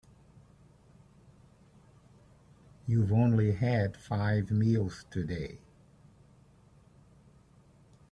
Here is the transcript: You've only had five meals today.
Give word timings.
You've 2.87 3.11
only 3.13 3.51
had 3.51 3.95
five 3.95 4.49
meals 4.49 5.05
today. 5.11 5.59